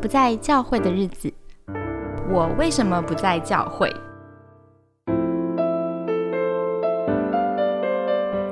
[0.00, 1.32] 不在教会的日子，
[2.30, 3.90] 我为什么不在教会？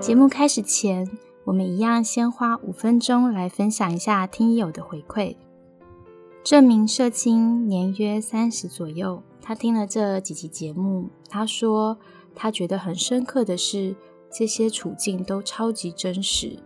[0.00, 1.06] 节目开始前，
[1.44, 5.36] 我们一样先花五分钟来分享一下听友的回馈。
[6.42, 11.98] 这名社青年约三十左右，他听了这几集节目，他说
[12.34, 13.94] 他觉得很深刻的是，
[14.32, 16.58] 这些处境都超级真实。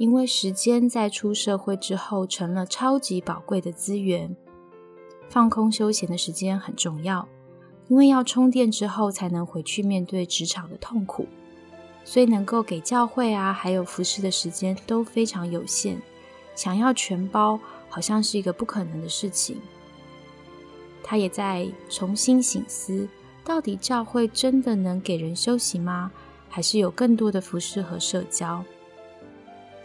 [0.00, 4.34] 因为时间在出社会之后成了超级宝贵的资源，
[5.28, 7.28] 放空休闲的时间很重要，
[7.86, 11.26] 因为要充电之后才能回去面对职场的痛苦，
[12.02, 16.00] 所以能够给教会啊还有服侍的时间都非常有限，
[16.54, 17.60] 想要全包
[17.90, 19.60] 好像是一个不可能的事情。
[21.02, 23.06] 他也在重新醒思，
[23.44, 26.10] 到底教会真的能给人休息吗？
[26.48, 28.64] 还是有更多的服饰和社交？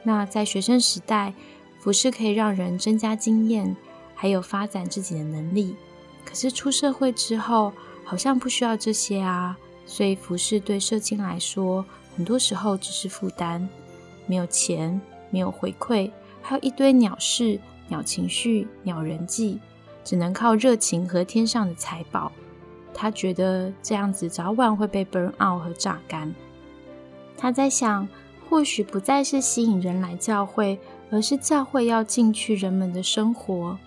[0.07, 1.33] 那在学生时代，
[1.79, 3.75] 服饰可以让人增加经验，
[4.13, 5.75] 还有发展自己的能力。
[6.23, 9.57] 可是出社会之后，好像不需要这些啊。
[9.87, 11.83] 所以服饰对社青来说，
[12.15, 13.67] 很多时候只是负担，
[14.27, 19.59] 没有钱，没有回馈，还有一堆鸟事、鸟情绪、鸟人际，
[20.03, 22.31] 只能靠热情和天上的财宝。
[22.93, 26.31] 他觉得这样子早晚会被 burn out 和榨干。
[27.35, 28.07] 他在想。
[28.49, 30.79] 或许不再是吸引人来教会，
[31.09, 33.77] 而是教会要进去人们的生活。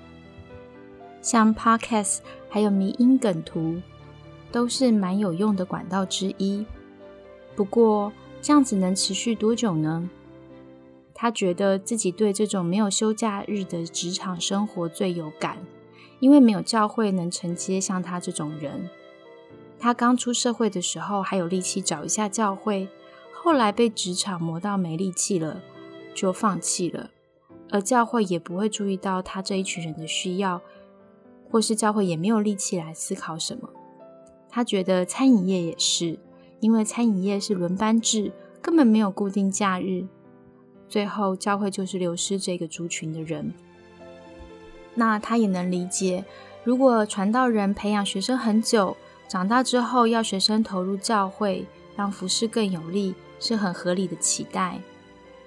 [1.23, 3.81] 像 Podcast 还有迷音梗图，
[4.51, 6.65] 都是蛮有用的管道之一。
[7.57, 10.09] 不过这样子能持续多久呢？
[11.15, 15.59] 他觉得自己对这种没有休假日的职场生活最有感，
[16.21, 18.89] 因为没有教会能承接像他这种人。
[19.81, 22.89] 他刚出社会的时候还有力气找一下教会。
[23.43, 25.63] 后来被职场磨到没力气了，
[26.15, 27.11] 就放弃了。
[27.71, 30.61] 而教会也不会注意到他这一群人的需要，
[31.51, 33.69] 或是教会也没有力气来思考什么。
[34.49, 36.19] 他觉得餐饮业也是，
[36.61, 40.07] 因为餐饮业是轮班制，根本没有固定假日。
[40.89, 43.53] 最后教会就是流失这个族群的人。
[44.95, 46.25] 那他也能理解，
[46.65, 48.97] 如果传道人培养学生很久，
[49.29, 53.15] 长大之后要学生投入教会，让服饰更有利。
[53.41, 54.81] 是很合理的期待，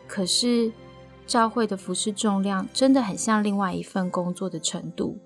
[0.08, 0.72] 可是
[1.28, 5.18] 教会的服饰重量真的很像另外一份工作的程度，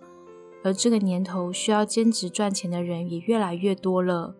[0.63, 4.35] 而这个年头需要兼职赚钱的人也越来越多了。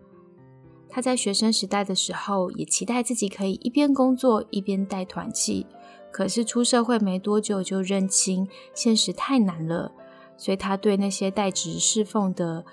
[0.89, 5.65] 他在学生时代的时候也期待自己可以一边工作一边带团契，
[6.11, 9.91] 可是出社会没多久就认清现实太难了，
[10.37, 12.65] 所以他对那些代职侍奉的。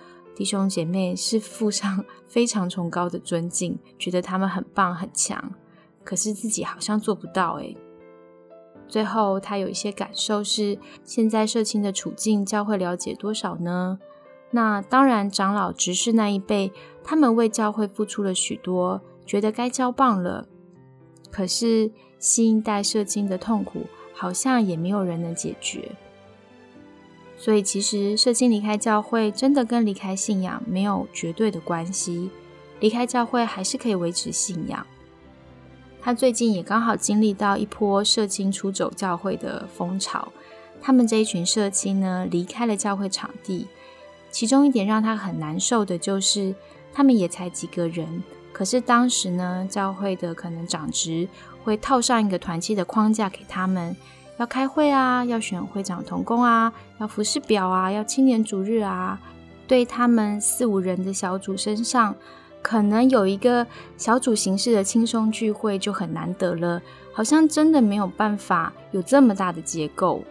[0.43, 5.53] 弟兄姐妹是附上 非常崇高的尊敬，觉得他们很棒很强，
[6.03, 7.77] 可是自己好像做不到诶。
[8.89, 14.01] 最后他有一些感受是：现在社青的处境，教会了解多少呢？
[14.51, 16.73] 那当然，长老执事那一辈，
[17.05, 20.49] 他们为教会付出了许多，觉得该交棒了。
[21.31, 25.93] 可是新一代社青的痛苦，好像也没有人能解决。
[27.43, 32.31] 所以，其实社青离开教会，真的跟离开信仰没有绝对的关系。
[32.79, 34.87] 离开教会还是可以维持信仰。
[36.01, 40.33] 他最近也刚好经历到一波社青出走教会的风潮。
[40.81, 43.67] 他们这一群社青呢，离开了教会场地。
[44.31, 46.55] 其中一点让他很难受的就是，
[46.95, 51.29] 他们也才几个人，可是当时呢，教会的可能长职
[51.65, 53.97] 会套上一个团契的框架给他们。
[54.39, 59.21] 要开会啊，要选会长同工啊，要服饰表啊，要青年主日啊。
[59.69, 62.15] 对他们四五人的小组身上，
[62.61, 63.67] 可能有一个
[63.97, 66.83] 小组形式的轻松聚会就很难得了，
[67.13, 70.23] 好像真的没有办法有这么大的结构。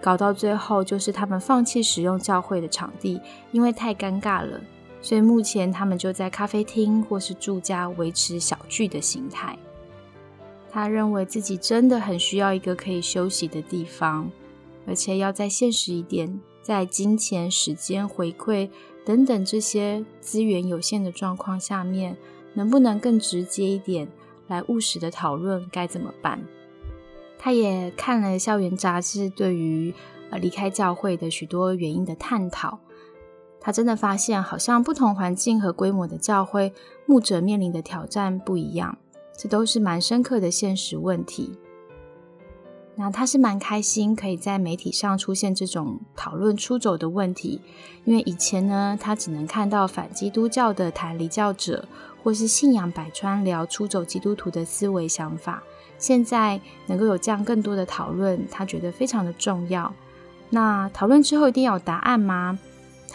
[0.00, 3.20] 搞到最后，就是他们放弃使用教会的场地，
[3.50, 4.60] 因为太尴尬了。
[5.00, 9.56] 所以目前他们就在咖啡厅或是住家维持小聚的形态。
[10.76, 14.30] 他认为自己真的很需要一个可以休息的地方，
[14.86, 18.68] 而且要再现实一点，在金钱、时间回馈
[19.02, 22.18] 等等这些资源有限的状况下面，
[22.52, 24.06] 能不能更直接一点
[24.48, 26.44] 来务实的讨论该怎么办？
[27.38, 29.94] 他也看了校园杂志对于
[30.28, 32.80] 呃离开教会的许多原因的探讨，
[33.58, 36.74] 他真的发现，好像不同环境和规模的教会，
[37.06, 38.98] 牧者面临的挑战不一样。
[39.36, 41.58] 这都是蛮深刻的现实问题。
[42.98, 47.60] 那他是蛮开心，可以在媒体上出现这种讨论出走的问题，
[48.04, 51.86] 因为以前呢，他只能看到反基督教的谈离教者，
[52.22, 55.62] 或是信仰百川聊出走基督徒的思维想法。
[55.98, 59.92] 现在能够有这样更多的讨论，他觉得非常的重要。
[60.48, 62.58] 那讨论之后一定要有答案吗？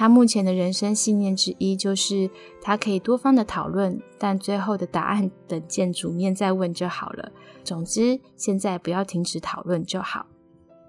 [0.01, 2.27] 他目前的人生信念之一就是
[2.59, 7.31] 他可以多方的讨论，但最后的答案等见主面再问就好了。
[7.63, 10.25] 总之，现在不要停止讨论就好。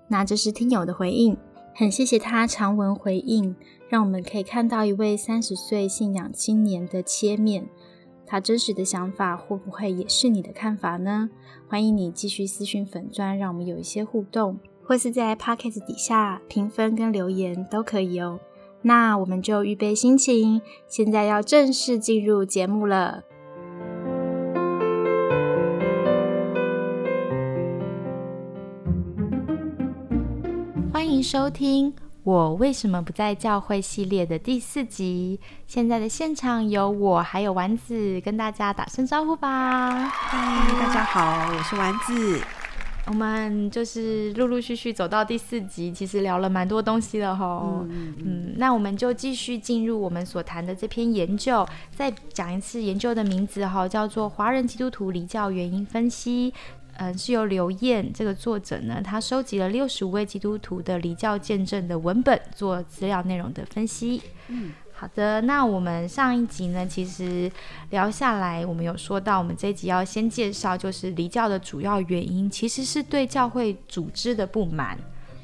[0.09, 1.37] 那这是听友的回应，
[1.75, 3.55] 很谢谢他长文回应，
[3.91, 7.69] 让我们可以看到一位三十岁信仰青年的切面。
[8.27, 11.29] 他真实的想法会不会也是你的看法呢？
[11.69, 18.41] 欢迎你继续私讯粉砖，让我们有一些互动，或是在 podcast 底下评分跟留言都可以哦。
[18.83, 23.23] 那我们就预备心情，现在要正式进入节目了。
[30.93, 31.93] 欢迎收听
[32.25, 35.39] 《我为什么不在教会》系列的第四集。
[35.67, 40.09] 现在的现场有我，还有丸子，跟大家打声招呼吧。
[40.09, 42.41] 嗨，大家好，我是丸子。
[43.07, 47.85] 我们就是陆陆续续走到第四集，其实聊了蛮多东西了哈。
[47.91, 56.53] 嗯，那我们就继续进入我们所谈的这篇研究，再讲一次研究的名字哈，叫做《华人基督徒离教原因分析》。
[56.99, 64.23] 嗯，是由刘燕这个作者呢，他收集了六十五位基督徒的离教见证的文本，做资料内容的分析。
[64.49, 64.73] 嗯。
[65.03, 67.51] 好的，那我们上一集呢，其实
[67.91, 74.97] 聊下来，我们有说到，我们这一集要先介绍，就是离教的主要原因，其实是对教会组织的不满。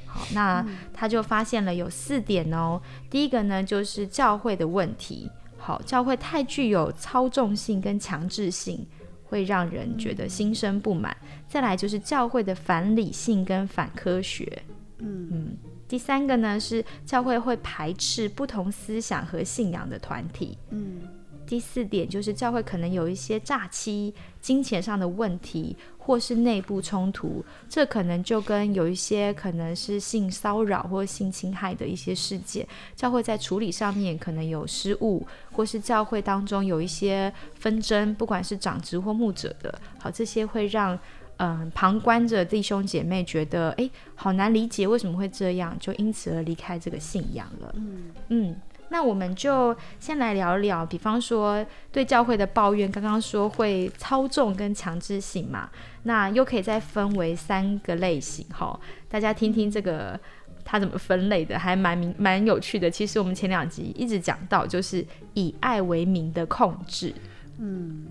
[0.07, 0.65] 好，那
[0.95, 2.81] 他就发现了有四点哦。
[3.11, 5.29] 第一个呢，就是教会的问题。
[5.57, 8.87] 好，教会太具有操纵性跟强制性，
[9.25, 11.17] 会让人觉得心生不满。
[11.49, 14.63] 再来就是教会的反理性跟反科学。
[14.99, 15.57] 嗯嗯。
[15.89, 20.59] 第三个呢是教会会排斥不同思想和信仰的团体。
[20.69, 21.01] 嗯，
[21.47, 27.43] 第四点就是教会可能有一些诈欺、金钱上的问题，或是内部冲突。
[27.71, 40.99] 这可能就跟有一些可能是性骚扰或性侵害的一些事件，教会在处理上面可能有失误，或是教会当中有一些纷争，不管是长职或牧者的，好，这些会让。
[41.39, 47.73] 嗯，旁观着弟兄姐妹觉得，哎，好难理解为什么会这样，就因此而离开这个信仰了。
[47.77, 48.57] 嗯嗯，
[48.89, 55.71] 那我们就先来聊聊，比方说对教会的抱怨，刚刚说会操纵跟强制性嘛，
[56.03, 58.79] 那又可以再分为三个类型哈。
[59.09, 60.19] 大家听听这个
[60.65, 62.91] 它怎么分类的，还蛮明蛮有趣的。
[62.91, 67.15] 其实我们前两集一直讲到，就是以爱为名的控制。
[67.59, 68.07] 嗯。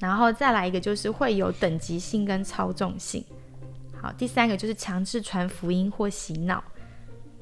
[0.00, 3.22] 然后再来一个，就是会有等级性跟操纵性。
[4.00, 6.64] 好，第三个就是强制传福音或洗脑。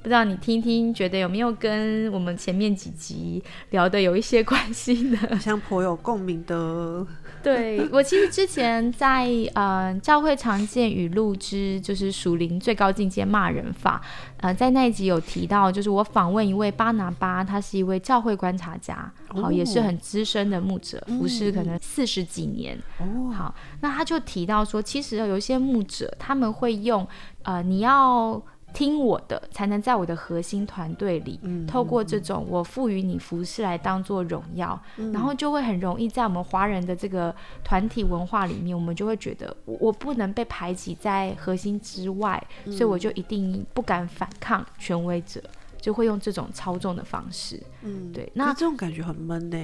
[0.09, 5.19] 不知道你听听，觉得有没有跟我们前面几集聊的有一些关系呢？
[5.39, 7.07] 像颇有共鸣的。
[7.43, 14.01] 对我其实之前在呃教会常见语录之就是属灵最高境界骂人法，
[14.39, 22.79] 呃在那一集有提到，就是我访问一位巴拿巴，他是一位教会观察家，好也是很资深的牧者，服侍可能四十几年。
[22.99, 27.07] 哦，好，那他就提到说，其实有一些牧者他们会用
[27.43, 28.43] 呃你要。
[28.75, 34.81] 听我的，才能在我的核心团队里，透过这种我赋予你服饰来当做荣耀，
[35.13, 37.35] 然后就会很容易在我们华人的这个
[37.65, 45.43] 团体文化里面，我们就会觉得我不能被排挤在核心之外，所以我就一定不敢反抗权威者，
[45.81, 47.61] 就会用这种操纵的方式。
[47.83, 49.59] 嗯，对，那这种感觉很闷呢。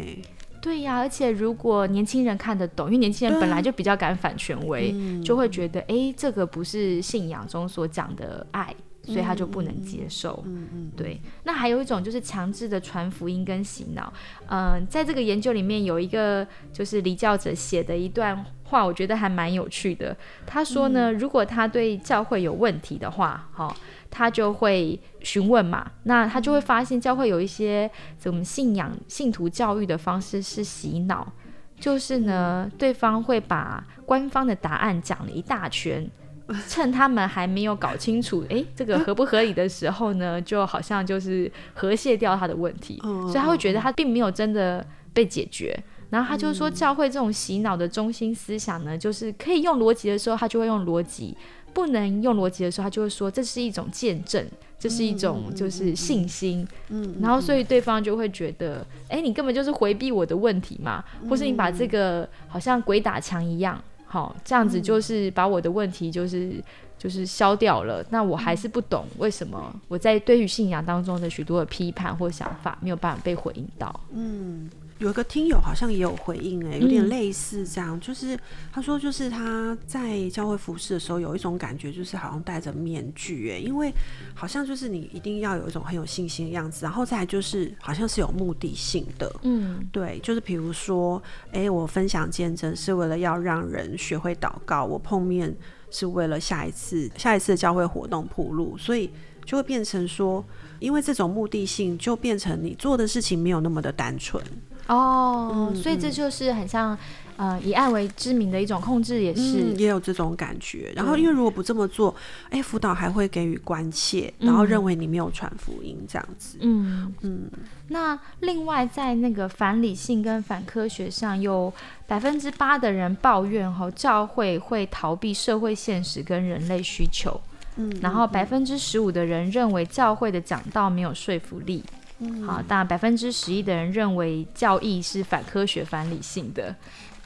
[0.61, 8.75] 对呀，而且如果年轻人看得懂，因为年轻人本来就比较敢反权威，就会觉得哎，这个不是信仰中所讲的爱。
[9.05, 11.21] 所以他就不能接受，嗯嗯，对。
[11.45, 14.13] 那还有一种就是强制的传福音跟洗脑，
[14.49, 20.17] 嗯，在这个研究里面有一个就是离教者写的一段话，我觉得还蛮有趣的。
[20.47, 23.75] 他说呢，如果他对教会有问题的话，哈，
[24.11, 31.31] 他就会询问嘛，那他就会发现教会有一些怎么信仰信徒教育的方式是洗脑，
[31.79, 36.11] 就是呢，对方会把官方的答案讲了一大圈。
[36.69, 45.77] 趁他们还没有搞清楚，哎，这个合不合理的时候呢，就好像就是和谐掉他的问题，所以他会觉得他并没有真的被解决。
[46.11, 51.35] 然后他就说，教会这种洗脑的中心思想呢，就是可以用逻辑的时候，他就会用逻辑；
[51.73, 54.47] 不能用逻辑的时候，他就会说这是一种见证，
[54.79, 56.65] 这是一种就是信心。
[56.91, 63.83] 嗯，然后所以对方就会觉得，哎，你根本就是回避我的问题嘛，或是你把这个好像鬼打墙一样。
[64.15, 66.63] 好，这样子就是把我的问题就是
[66.97, 68.01] 就是消掉了。
[68.11, 74.01] 那我还是不懂为什么我在对于信仰当中的许多的批判或想法没有办法被回应到。
[74.13, 77.09] 嗯，有一个听友好像也有回应、哎，有点嗯。
[77.09, 78.39] 类似这样，就是
[78.73, 83.93] 他说，就是他在教会服侍的时候，有一种感觉，就是好像戴着面具，哎，因为
[84.35, 89.87] 好像就是你一定要有一种很有信心的样子，然后再来就是好像是有目的性的，嗯。
[89.91, 91.23] 对，就是比如说，
[91.53, 95.55] 哎，我分享见证是为了要让人学会祷告，我碰面
[95.91, 99.11] 是为了下一次下一次的教会活动铺路，所以
[99.45, 100.45] 就会变成说，
[100.79, 104.43] 因为这种目的性，就变成你做的事情没有那么的单纯。
[104.89, 106.97] 哦，嗯所以这就是很像
[107.37, 110.93] 呃以爱为知名的一种控制，也是嗯，也有这种感觉。
[110.95, 112.15] 然后，因为如果不这么做，
[112.51, 116.59] 哎，辅导还会给予关切，然后认为你没有传福音这样子。
[116.61, 117.49] 嗯嗯
[117.89, 121.73] 那另外，在那个反理性跟反科学上，有
[122.07, 127.41] 百分之八的人抱怨哈，教会会逃避社会现实跟人类需求，
[127.77, 131.83] 嗯，然后百分之十五的人认为教会的讲道没有说服力。
[132.25, 132.43] 嗯。
[132.45, 136.75] 好，当然百分之十一的人认为教义是反科学、反理性的。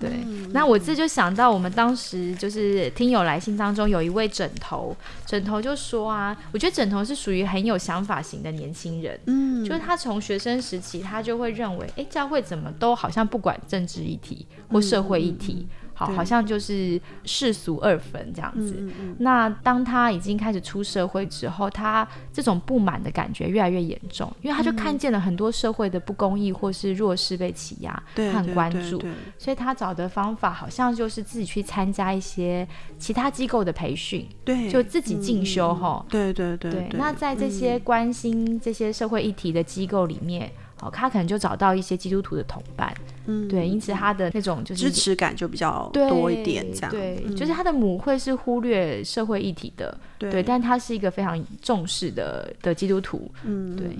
[0.00, 0.52] 对，嗯。
[0.52, 15.66] 那我这就想到我们当时就是听友来信当中有一位枕头，枕头就说啊，我觉得枕头是属于很有想法型的年轻人，嗯，就是他从学生时期，他就会认为，哎，教会怎么都好像不管政治议题或社会议题，
[15.98, 16.16] 好，对。
[16.16, 18.76] 好像就是世俗二分这样子。
[18.78, 29.02] 嗯嗯那当他已经开始出社会之后，他这种不满的感觉越来越严重，因为他就看见了很多社会的不公义或是弱势被欺压，对，他很关注，
[29.36, 32.66] 所以他找的方法好像就是自己去参加一些
[32.98, 36.06] 其他机构的培训，对，就自己进修嗯吼。
[36.08, 40.50] 对对对对，那在这些关心这些社会议题的机构里面，
[40.80, 42.94] 哦，他可能就找到一些基督徒的同伴，
[43.28, 43.46] 嗯。
[43.48, 46.90] 对，因此他的那种就是支持感就比较多一点，这样。
[46.90, 47.36] 对，嗯。
[47.36, 53.30] 就是他的母会是忽略社会议题的，对对，但他是一个非常重视的的基督徒。
[53.44, 53.96] 嗯对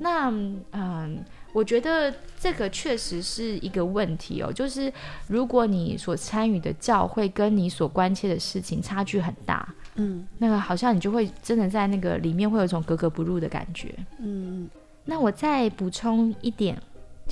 [0.00, 0.30] 那
[0.72, 4.92] 嗯，我觉得这个确实是一个问题哦，就是
[5.28, 10.26] 如果你所参与的教会跟你所关切的事情差距很大，嗯。
[10.38, 13.94] 那个好像你就会真的在那个里面会有一种格格不入的感觉。
[14.18, 14.68] 嗯。
[15.04, 16.80] 那我再补充一点，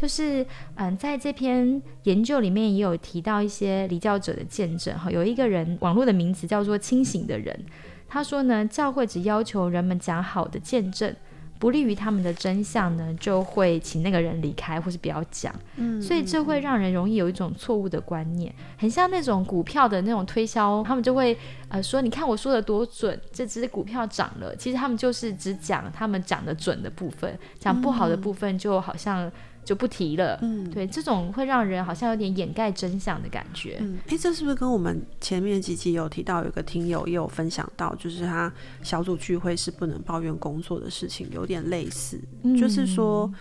[0.00, 7.54] 就是嗯，在这篇研究里面也有提到一些离教者的见证哈，有一个人网络的名字叫做清醒的人，
[8.08, 11.14] 他说呢，教会只要求人们讲好的见证。
[11.58, 15.54] 不利于他们的真相呢，就会请那个人离开，或是不要讲。
[15.76, 21.36] 嗯，所以这会让人容易有一种错误的观念，很像那种股票的那种推销，他们就会
[21.68, 24.56] 呃说，你看我说的多准，这只股票涨了。
[24.56, 29.30] 其实他们就是只讲他们讲的准的部分，讲不好的部分就好像
[29.64, 30.38] 就不提了。
[30.42, 33.78] 嗯对，这种会让人好像有点掩盖真相的感觉。
[33.80, 38.52] 嗯，哎，这是不是跟我们前面几集有提到，有一个听友也有分享到，就是他
[38.82, 42.20] 小组聚会是不能抱怨工作的事情，有点类似，
[42.58, 43.32] 就是说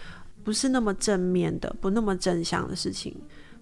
[0.43, 3.15] 不是那么正面的、不那么正向的事情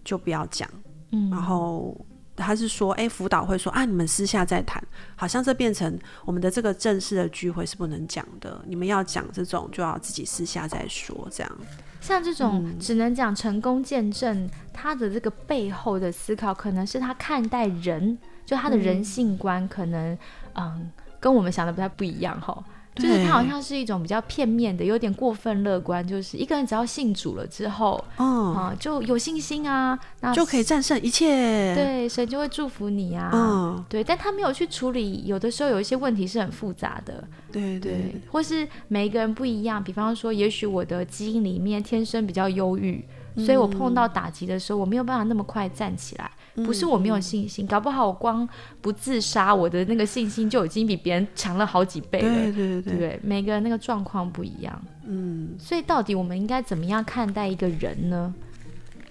[0.03, 0.69] 就不要讲，
[1.11, 1.95] 嗯，然后。
[2.39, 4.79] 他是说，哎、辅导会说啊，你们私下再谈，
[5.15, 11.51] 好像这变成我们的这个正式的聚会是不能讲的，你们要讲这种就要自己私下再说，这样。
[11.99, 20.17] 像这种只能讲成功见证，他的这个背后的思考，可能是他看待人，就他的人性观，可能
[20.53, 22.63] 嗯跟我们想的不太不一样哈。
[22.97, 26.05] 就是他好像是一种比较片面的，有点过分乐观。
[26.05, 33.29] 就是一个人只要信主了之后，哦，啊、就有信心啊，那就可以战胜一切。，对神就会祝福你啊。
[33.33, 39.83] 嗯，对，但他没有去处理，有的时候有一些问题是很复杂的，对对对，或是每一个人不一样。
[39.83, 43.05] 比方说，也许我的基因里面天生比较忧郁，
[43.37, 46.31] 所以我碰到打击的时候，我没有办法那么快站起来。
[46.65, 48.47] 不是我没有信心，搞不好我光
[48.81, 52.27] 不自杀，我的那个信心就已经比别人强了好几倍了。
[52.27, 53.19] 对对对对，对？
[53.23, 58.33] 每个人那个状况不一样，嗯，所以到底我们应该怎么样看待一个人呢？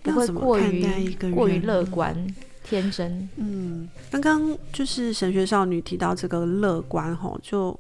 [0.03, 2.15] 不会过于过于乐观、
[2.63, 3.29] 天真。
[3.37, 7.79] 嗯，刚刚就是神学少女提到这个乐观吼，就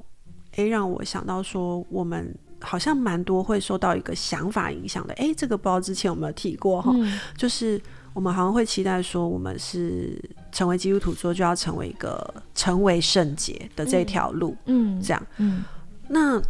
[0.57, 5.15] 诶让我想到说，我们好像蛮多会受到一个想法影响的。
[5.15, 7.81] 诶，这个不知道之前有没有提过哈，嗯就是
[8.13, 10.19] 我们好像会期待说，我们是
[10.51, 15.27] 成为基督徒之后就要成为一个成为圣洁的这条路，嗯，这样。
[15.39, 15.65] 嗯
[16.09, 16.41] 那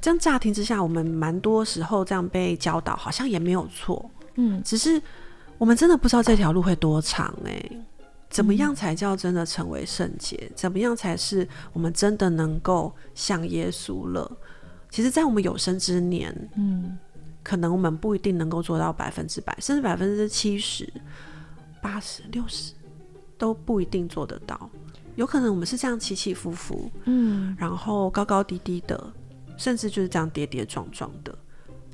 [0.00, 4.10] 这样乍听之下，我们蛮多时候这样被教导，好像也没有错。
[4.34, 5.00] 嗯只是
[5.56, 7.70] 我们真的不知道这条路会多长哎、
[8.28, 10.52] 怎么样才叫真的成为圣洁？
[10.54, 14.30] 怎么样才是我们真的能够像耶稣了？
[14.90, 16.98] 其实，在我们有生之年，嗯
[17.42, 20.92] 可能我们不一定能够做到百分之百，甚至百分之七十、
[21.80, 22.72] 八十、六十
[23.38, 24.68] 都不一定做得到。
[25.14, 29.12] 有可能我们是这样起起伏伏，嗯然后高高低低的，
[29.56, 31.38] 甚至就是这样跌跌撞撞的，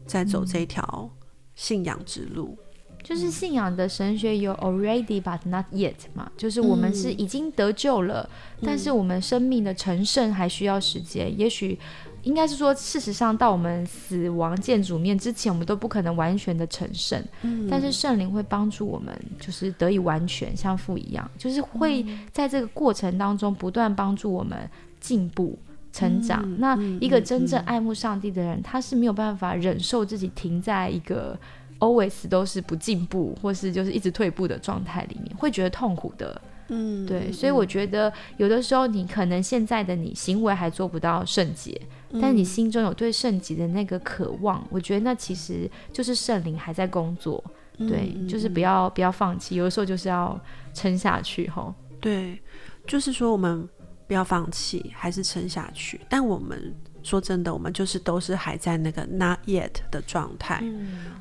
[0.07, 1.11] 在走这条
[1.55, 2.57] 信仰之路。
[3.03, 8.29] 就是信仰的神学有 already but not yet 嘛，就是我们是已经得救了，
[8.63, 11.37] 但是我们生命的成圣还需要时间。
[11.37, 11.79] 也许
[12.23, 17.23] 应该是说，事实上到我们死亡见主面之前，我们都不可能完全的成圣。
[17.43, 24.59] 嗯，但是圣灵会帮助我们，就是得以完全，像父一样，就是会在这个过程当中不断帮助我们
[25.01, 25.59] 进步。
[25.95, 31.39] 成长，那一个真正爱慕上帝的人，他是没有办法忍受自己停在一个
[31.81, 36.41] always 都是不进步，或是就是一直退步的状态里面，会觉得痛苦的。
[36.69, 41.81] 嗯，对，所以我觉得有的时候你可能现在的你行为还做不到圣洁，
[42.21, 47.43] 但你心中有对圣洁的那个渴望，我觉得那其实就是圣灵还在工作。
[47.79, 50.39] 对，就是不要不要放弃，有的时候就是要
[50.75, 51.49] 撑下去。
[51.49, 52.39] 吼，对，
[52.87, 53.69] 就是说我们。
[54.09, 55.99] 不要放弃，还是撑下去。
[56.07, 60.61] 但我们说真的，我们就是都是还在那个 not yet 的状态。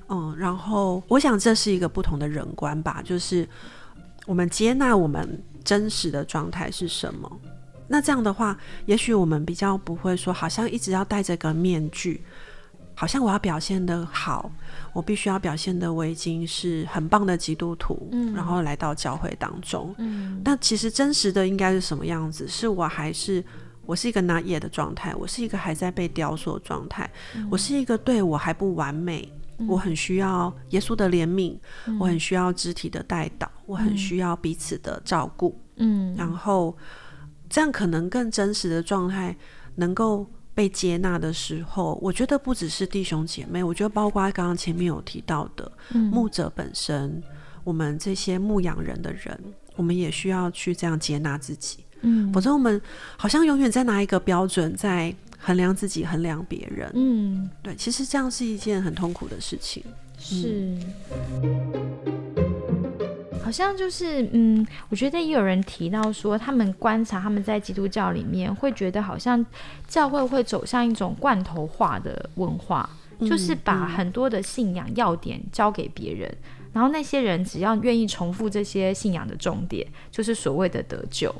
[0.10, 3.48] 嗯，然后我想这是一个不同的人观吧，就是
[4.26, 7.32] 我们接纳我们真实的状态是什么。
[7.88, 12.24] 那这样的话，也许我们比较不会说，好像一直要戴着个面具。
[12.94, 14.52] 好像我要表现的好，
[14.94, 22.48] 我必须要表现的我已经是很棒的基督徒，嗯，然后来到教会当中，嗯，那其实真实的应该是什么样子？
[22.48, 23.44] 是我还是
[23.88, 27.10] 我是一个拿野的状态，我是一个还在被雕塑的状态，
[27.50, 29.28] 我是一个对我还不完美，
[29.68, 31.58] 我很需要耶稣的怜悯，
[32.00, 36.78] 我很需要肢体的带导，我很需要彼此的照顾，嗯，然后
[37.50, 39.36] 这样可能更真实的状态
[39.76, 40.26] 能够。
[40.54, 45.72] 被接纳的时候，我觉得不只是弟兄姐妹，我觉得包括刚刚前面有提到的
[46.12, 47.24] 牧者本身，
[47.64, 49.42] 我们这些牧养人的人，
[49.78, 51.86] 我们也需要去这样接纳自己。
[52.02, 52.82] 嗯，否则我们
[53.18, 56.92] 好像永远在拿一个标准在衡量自己，衡量别人。
[56.94, 59.84] 嗯，对，其实这样是一件很痛苦的事情。
[60.18, 60.78] 是。
[63.44, 69.46] 好像就是，嗯，我觉得也有人提到说，他们观察他们在基督教里面会觉得，好像
[69.88, 76.34] 教会会走向一种罐头化的文化，就是把很多的信仰要点交给别人，
[76.72, 81.34] 然后那些人只要愿意重复这些信仰的重点，就是所谓的得救。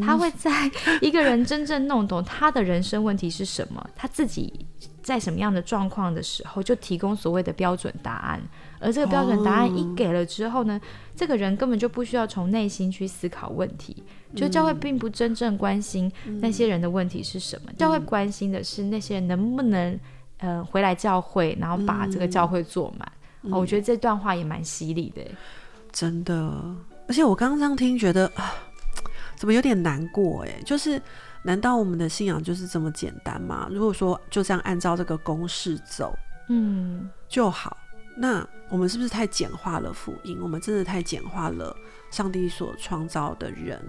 [0.00, 4.66] 他会在 一个人真正弄懂他的人生问题是什么，他自己
[5.02, 8.40] 在什么样的状况的时候，就提供所谓的标准答案。
[8.80, 10.80] 而这个标准答案一给了之后呢，
[11.16, 14.02] 这个人根本就不需要从内心去思考问题。
[14.36, 19.98] 就教会并不真正关心那些人的问题是什么，教会关心的是那些人能不能
[20.38, 23.10] 呃回来教会，然后把这个教会做满。
[23.52, 25.22] 我觉得这段话也蛮犀利的，
[25.92, 26.34] 真的。
[27.06, 28.52] 而且我刚刚听，觉得啊。
[29.36, 30.60] 怎么有点难过哎？
[30.64, 31.00] 就是，
[31.42, 33.68] 难道我们的信仰就是这么简单吗？
[33.70, 36.16] 如果说就这样按照这个公式走，
[36.48, 37.76] 嗯，就好，
[38.16, 40.38] 那我们是不是太简化了福音？
[40.40, 41.76] 我们真的太简化了
[42.10, 43.80] 上帝所创造的人？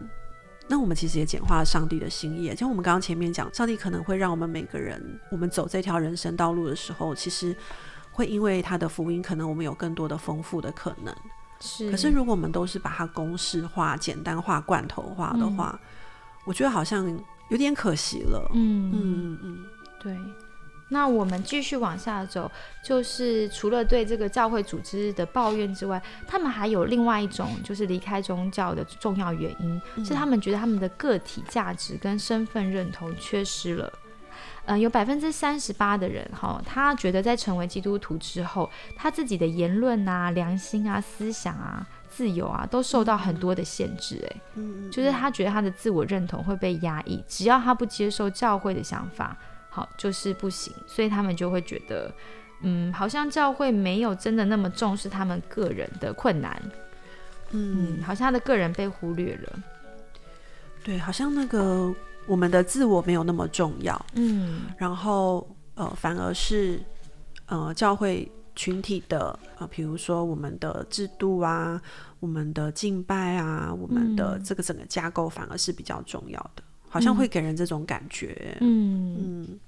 [0.67, 2.53] 那我们其实也简化了上帝的心意。
[2.55, 7.55] 像我们刚刚前面讲，上帝可能会让我们每个人，我们走这条人生道路的时候，其实
[8.11, 11.15] 会因为他的福音，可能我们有更多的丰富的可能。
[11.65, 15.77] 是，可是如果我们都是把它公式化、简单化、罐头化的话，
[16.45, 17.05] 我觉得好像
[17.49, 18.49] 有点可惜了。
[18.53, 19.65] 嗯嗯嗯，
[19.99, 20.15] 对。
[20.87, 22.49] 那我们继续往下走，
[22.83, 33.91] 就是除了对这个教会组织的抱怨之外，他们还有另外一种，就是离开宗教的重要原因，是他们觉得他们的个体价值跟身份认同缺失了。
[34.67, 44.19] 嗯，有百分之三十八的人哈，他觉得在成为基督徒之后，他自己的言论啊、良心啊、思想啊、自由啊，都受到很多的限制。
[44.91, 49.37] 就是他觉得他的自我认同会被压抑，只要他不接受教会的想法，
[49.69, 50.73] 好就是不行。
[50.87, 52.11] 所以他们就会觉得，
[52.61, 56.59] 嗯，好像教会没有真的那么重视他们个人的困难，
[57.51, 59.59] 嗯，好像他的个人被忽略了。
[60.83, 61.93] 对，好像那个。
[62.27, 66.79] 我们的自我没有那么重要，嗯，然后呃，反而是
[67.45, 71.79] 呃，教会群体的呃，比如说我们的制度啊，
[72.19, 79.45] 我们的敬拜啊，我们的这个整个架构反而是比较重要的，好像会给人这种感觉，嗯。
[79.47, 79.59] 嗯，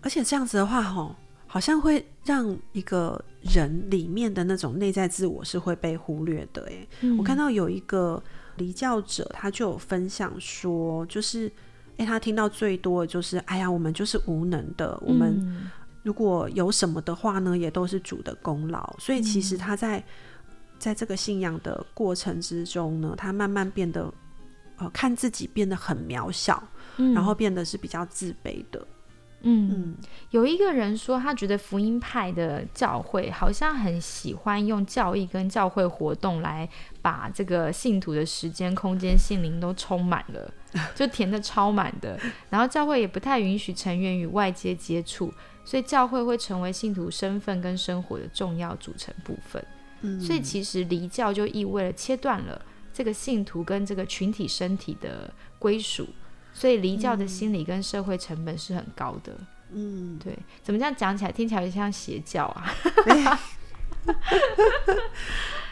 [0.00, 1.14] 而且这样子的话，吼，
[1.46, 8.20] 好像会让一个人里面的那种内在自我是会被忽略的，哎，我看到有一个。
[8.56, 11.50] 离教者他就有分享说，就是
[11.96, 15.70] 哎，他听到最多的就是，哎呀，我们就是无能的，我们
[16.02, 18.94] 如果有什么的话呢，也都是主的功劳。
[18.98, 20.02] 所以其实他在
[20.78, 24.12] 在这个信仰的过程之中呢，他慢慢变得
[24.76, 26.62] 呃，看自己变得很渺小，
[26.96, 28.84] 然后变得是比较自卑的。
[29.44, 29.96] 嗯，
[30.30, 36.68] 有一个人说，他觉得福音派的教会好像很喜欢用教义跟教会活动来
[37.00, 40.52] 把这个信徒的时间、空间、心灵都充满了，
[40.94, 42.18] 就填的超满的。
[42.50, 45.32] 然后教会也不太允许成员与外界接触，
[45.64, 49.64] 所以教会会成为信徒身份跟生活的重要组成部分。
[50.02, 52.60] 嗯，所以其实离教就意味着切断了
[52.92, 56.06] 这个信徒跟这个群体身体的归属。
[56.52, 59.36] 所以离教的心理跟社会成本是很高的。
[59.72, 62.74] 嗯，对，怎么这样讲起来听起来像邪教啊？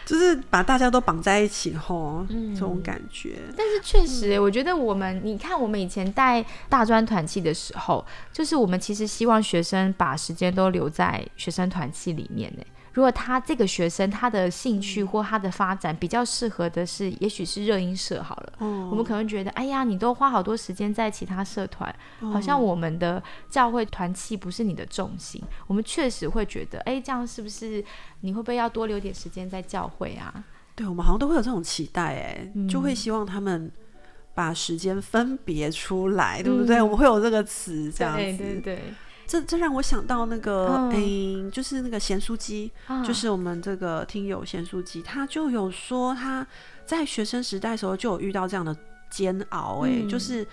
[0.07, 3.38] 就是把大家都绑在一起吼，这种感觉。
[3.57, 12.64] 但是确实，我觉得我们，你看我们以前带大专团契的时候，就是我们其实希望学生把时间都留在学生团契里面呢。
[12.92, 21.94] 如果他这个学生他的兴趣或他的发展比较适合的是，也许是热音社好了，我们可能觉得，哎呀，你都花好多时间在其他社团，
[22.33, 25.40] 好像我们的教会团契不是你的重心。
[25.68, 27.85] 我们确实会觉得，哎，这样是不是
[28.22, 30.42] 你会不会要多留点时间在教会啊？
[30.74, 33.70] 对，我们好像都会有这种期待，哎，就会希望他们
[34.35, 36.83] 把时间分别出来，对不对？
[36.83, 38.83] 我们会有这个词，这样子，对对。
[39.31, 40.99] 这这让我想到那个，哎，
[41.53, 42.73] 就是那个咸酥鸡，
[43.07, 46.45] 就是我们这个听友咸酥鸡，他就有说他
[46.85, 48.77] 在学生时代的时候就有遇到这样的
[49.09, 50.45] 煎熬，哎，就是。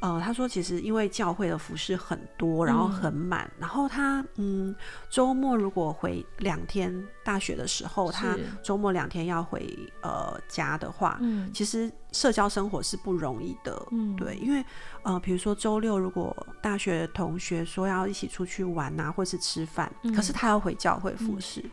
[0.00, 4.74] 呃，他说其实因为教会的服饰很多，然后很满，然后他嗯，
[5.10, 14.64] 周末如果回两天，大学的时候他周末两天要回呃家的话，嗯，其实社交生活是不容易的，嗯，对，因为
[15.02, 21.64] 呃，比如说周六如果大学同学说要一起出去玩啊，或是吃饭，可是他要回教会服饰，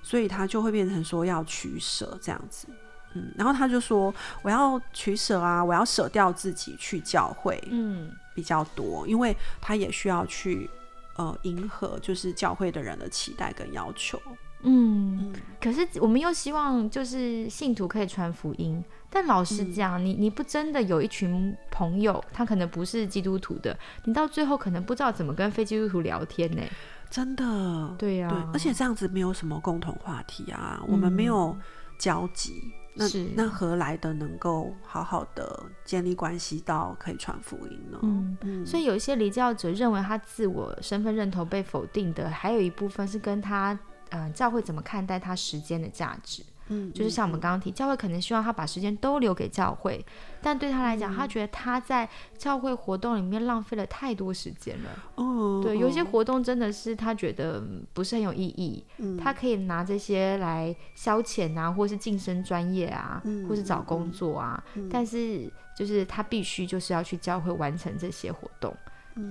[0.00, 2.68] 所以他就会变成说要取舍这样子。
[3.14, 10.68] 嗯，然后他就说：“我要取舍啊，我要舍掉自己去教会，嗯，比较多，因为他也需要去
[11.16, 14.20] 呃迎合就是教会的人的期待跟要求。
[14.66, 26.62] 嗯，可是我们又希望就是信徒可以传福音，但老实讲，你你不真的有一群朋友，他可能不是基督徒的，你到最后可能不知道怎么跟非基督徒聊天呢？
[27.10, 31.54] 真的，对呀，对，而且这样子没有什么共同话题啊，我们没有
[31.98, 37.98] 交集。”那那何来的能够好好的建立关系到可以传福音呢？
[38.42, 43.78] 嗯，所以有一些离教者认为他自我身份认同被否定的，还有一部分是跟他
[44.10, 46.42] 嗯教会怎么看待他时间的价值。
[46.68, 50.04] 嗯，就是像我们刚刚提，教会可能希望他把时间都留给教会，
[50.40, 54.90] 但对他来讲，他觉得他在教会活动里面浪费了太多时间了。
[55.16, 58.84] 哦，对，有些活动真的是他觉得不是很有意义。
[58.98, 64.62] 嗯，他可以拿这些来消遣啊，或是晋升专业啊，或是找工作啊。
[64.90, 68.74] 但是就是他必须就是要去教会完成这些活动。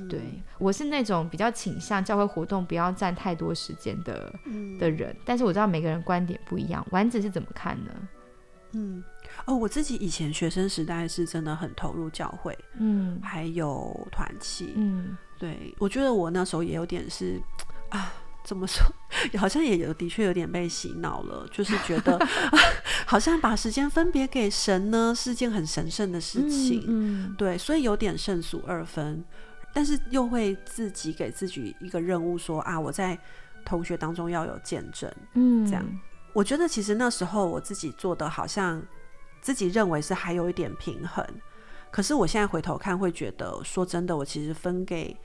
[0.09, 0.21] 对，
[0.57, 4.33] 我是那种比较倾向教会活动不要占太多时间的
[4.79, 6.85] 的人，但是我知道每个人观点不一样。
[6.91, 7.91] 丸子是怎么看呢？
[8.75, 9.03] 嗯，
[9.45, 17.39] 哦，我自己以前学生时代是真的很投入教会，嗯，还有团契，嗯，对，我觉得我那时候也有点是
[17.89, 18.83] 啊，怎么说，
[19.37, 22.19] 好像也有的确有点被洗脑了，就是觉得
[23.05, 29.23] 好像把时间分别给神呢是件很神圣的事情，嗯，对，所以有点胜俗二分。
[29.73, 33.17] 但是又会自己给自己一个任务，说啊，我在
[33.65, 35.83] 同学当中要有见证，嗯，这样。
[36.31, 38.81] 我觉得其实那时候我自己做的好像
[39.41, 41.25] 自己认为是还有一点平衡，
[41.91, 45.17] 可是我现在回头看会觉得，说真的，我其实分给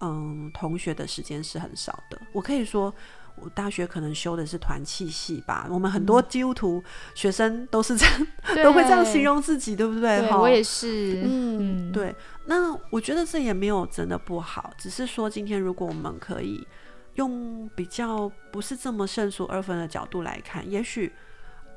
[0.00, 2.20] 嗯同学的时间是很少的。
[2.32, 2.94] 我可以说。
[3.36, 6.82] 我大学可能修的是团契系吧，我们很多基督徒
[7.14, 8.26] 学生都是这样，
[8.62, 10.28] 都会这样形容自己，对不对？
[10.30, 12.14] 我也是，嗯，对。
[12.46, 16.66] 那我觉得这也没有真的不好，只是说今天如果我们可以
[17.14, 21.12] 用比较不是这么胜数二分的角度来看，也许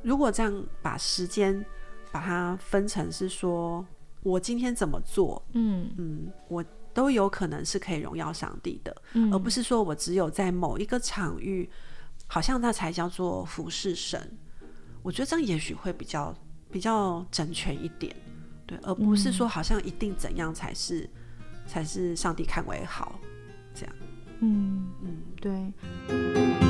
[0.04, 1.66] 如果这样把时间
[2.12, 3.86] 把它分成是说
[4.24, 6.64] 我今天怎么做，嗯嗯，我。
[6.98, 11.70] 都有可能是可以荣耀上帝的，而不是说我只有在某一个场域，
[12.26, 14.36] 好像那才叫做服侍神。
[15.04, 16.36] 我觉得这样也许会比较
[16.72, 18.16] 比较整全一点，
[18.66, 21.08] 对，而不是说好像一定怎样才是
[21.68, 23.20] 才是上帝看为好
[23.76, 23.96] 这样。
[24.40, 26.67] 嗯嗯，对。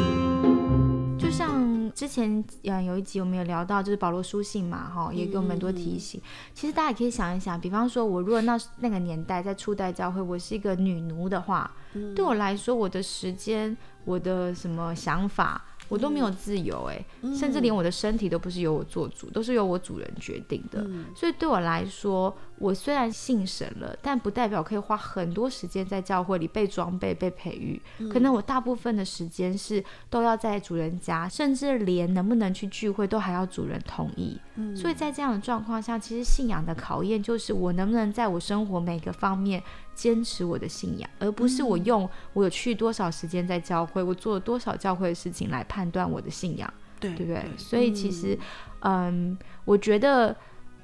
[1.38, 6.20] 就像之前嗯有一集我们有聊到，就是保罗书信嘛，哈，也给我们很多提醒。
[6.56, 11.70] 其实大家也可以想一想，比方说我如果那那个年代在初代教会，我是一个女奴的话，
[12.16, 20.86] 对我来说，我的时间、我的什么想法，我都没有自由哎、甚至连我的身体都不是由我做主，都是由我主人决定的。
[21.16, 27.82] 所以对我来说，我虽然信神了，但不代表可以花很多时间在教会里被装备、被培育。
[28.12, 34.40] 可能我大部分的时间是都要在主人家，甚至连能不能去聚会都还要主人同意。
[34.76, 39.62] 所以在这样的状况下，其实信仰的考验就是我能不能在我生活每个方面
[39.98, 46.72] 坚持我的信仰，而不是我用我有去多少时间在教会，我做了多少教会的事情来判断我的信仰。
[47.00, 47.44] 对对不对？
[47.58, 48.38] 所以其实，
[48.82, 50.36] 嗯，我觉得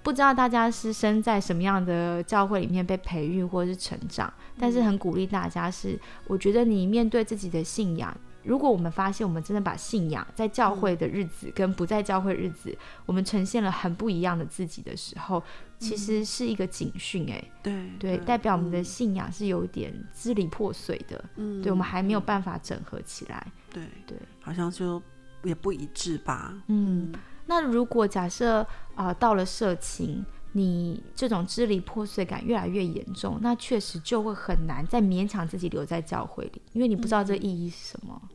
[0.04, 15.41] 不知道大家是生在什么样的教会里面被培育或者是成长，但是很鼓励大家是，我觉得你面对自己的信仰，如果我们发现我们真的把信仰在教会的日子跟不在教会日子，我们呈现了很不一样的自己的时候，
[15.79, 24.17] 其实是一个警讯、哎、对对，代表我们的信仰是有点支离破碎的，嗯对我们还没有办法整合起来，对对。
[24.41, 25.01] 好像就
[25.43, 26.53] 也不一致吧。
[26.67, 27.13] 嗯，
[27.45, 28.60] 那如果假设
[28.95, 38.21] 啊、呃到了社情，你这种支离破碎感越来越严重，那确实就会很难再勉强自己留在教会里，因为你不知道这意义是什么。
[38.23, 38.32] 嗯，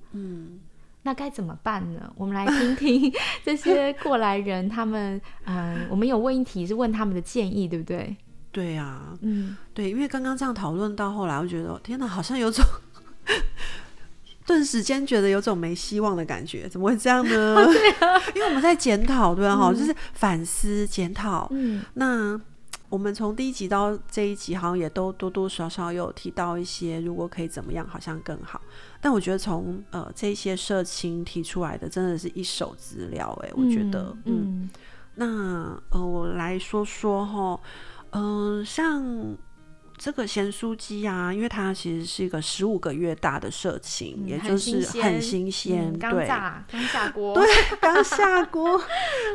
[1.03, 2.13] 那该怎么办呢？
[2.17, 3.13] 我们来听听
[3.45, 8.17] 这些过来人，他们嗯、我们有问一题是问他们的建议，对不对？
[8.51, 12.65] 对啊，嗯，对，因为刚刚这样讨论到后来，我觉得天哪，好像有种
[14.45, 17.65] 顿时间觉得有种没希望的感觉，怎么会这样呢？
[18.35, 19.57] 因为我们在检讨，对吧？
[19.57, 21.47] 哈、就是反思检讨。
[21.53, 22.39] 嗯那
[22.89, 28.61] 我们从第一集到这一集，好像也都多多少少有提到一些，如果可以怎么样，好像更好。
[29.01, 34.71] 但我觉得从呃这些社青提出来的，真的是一手资料，哎，我觉得，嗯嗯
[35.17, 37.61] 那呃，我来说说哈，
[38.11, 39.37] 嗯、像
[39.99, 47.47] 这个咸酥鸡啊，因为它其实是一个十五个月大的社青，嗯也就是很新鲜，嗯刚对，炸刚下 锅，对，
[47.81, 48.81] 刚 下锅，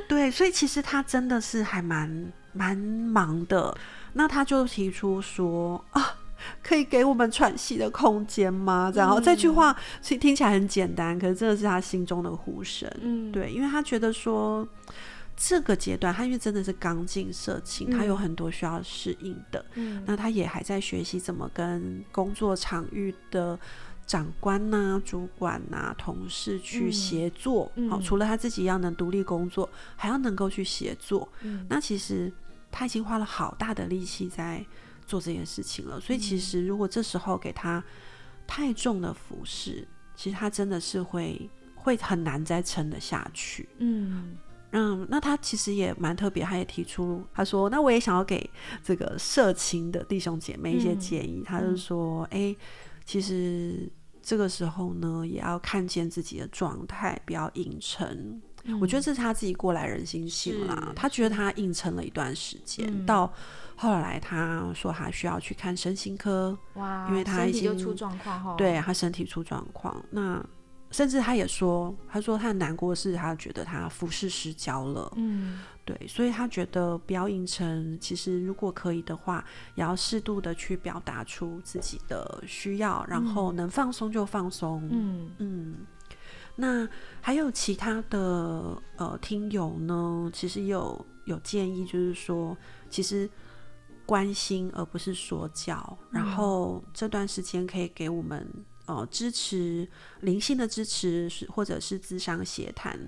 [0.07, 3.75] 对，所以其实它真的是还蛮蛮忙的。
[4.13, 6.15] 那他就提出说啊。
[6.61, 8.91] 可以给我们喘息的空间吗？
[8.93, 12.89] 然后、这句话其实听起来很简单，可是真的是他心中的呼声。
[12.99, 14.67] 嗯，对，因为他觉得说
[15.37, 19.65] 这个阶段，他因为真的是刚进社情，他有很多需要适应的。
[19.75, 23.57] 嗯那他也还在学习怎么跟工作场域的
[24.05, 27.71] 长官呐、主管呐、同事去嗯协作。
[27.89, 31.29] 好、嗯除了他自己要能独立工作，还要能够去协作。
[31.43, 32.29] 嗯那其实
[32.73, 34.65] 他已经花了好大的力气在
[35.05, 35.99] 做这件事情了。
[36.01, 37.81] 所以其实如果这时候给他
[38.47, 43.69] 太重的服饰，其实他真的是会会很难再撑得下去。
[43.77, 44.35] 嗯
[44.71, 48.49] 嗯，那他其实也蛮特别，他也提出，他说，那我也想要给
[48.83, 51.43] 这个社青的弟兄姐妹一些嗯建议。
[51.45, 52.55] 他就说，哎、
[53.05, 53.87] 其实
[54.23, 58.41] 这个时候呢，也要看见自己的状态，不要硬撑。
[58.79, 63.05] 我觉得这是他自己过来人心性啦他觉得他硬撑了一段时间，嗯。
[63.05, 63.31] 到
[63.75, 70.43] 后来他说他需要去看身心科，哇，因为他已经身体就出状况后，对他身体出状况，那
[70.91, 75.59] 甚至他也说，他说他很难过是，他觉得他服侍失焦了，嗯。
[75.85, 79.43] 对，所以他觉得不要硬撑，其实如果可以的话，
[79.75, 85.31] 也要适度的去表达出自己的需要，然后能放松就放松，嗯。
[85.39, 85.75] 嗯，
[86.55, 86.87] 那
[87.19, 92.55] 还有其他的呃听友呢，其实有有建议，就是说，
[92.89, 93.29] 其实
[94.05, 98.47] 关心而不是说教，然后这段时间可以给我们
[98.85, 99.87] 呃支持
[100.21, 102.99] 灵性的支持，是或者是智商协谈，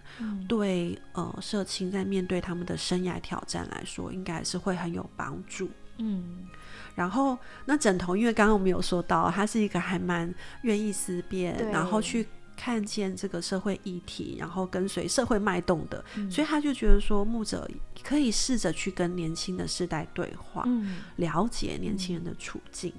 [0.47, 5.69] 对呃社青在面对他们的生涯挑战来说，应该是会很有帮助。
[5.97, 6.47] 嗯。
[6.95, 16.29] 然后那枕头，因为刚刚我们有说到，他是一个还蛮愿意思辨，然后去看见这个社会议题，然后跟随社会脉动的，嗯。
[16.31, 17.69] 所以他就觉得说，牧者
[18.03, 20.97] 可以试着去跟年轻的世代对话，嗯。
[21.17, 22.93] 了解年轻人的处境。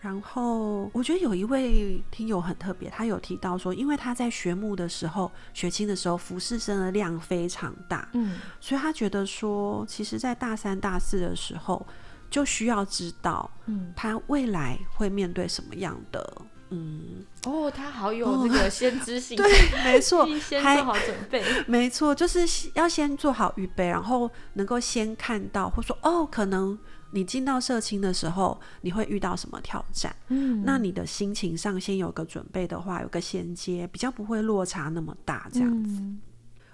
[0.00, 8.40] 然后我觉得有一位听友很特别，他有提到说，因为他在学牧的时候，学青的时候，服侍生的量非常大，嗯。
[8.60, 11.86] 所以他觉得说，其实，在大三、大四的时候，
[12.28, 19.46] 就需要知道嗯，他未来会面对什么样的，嗯，哦，他好有那个先知性， 对，
[19.84, 22.40] 没错， 先做好准备， 没错，就是
[22.74, 26.78] 要先做好预备，然后能够先看到，或说哦，可能
[27.10, 30.14] 你进到社青的时候，你会遇到什么挑战？
[30.28, 30.62] 嗯。
[30.64, 35.48] 那你的心情上先有个准备的话，有个衔接，比较不会落差那么大。
[35.52, 36.20] 这样子，嗯